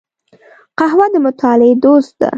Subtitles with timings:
[0.77, 2.29] قهوه د مطالعې دوست ده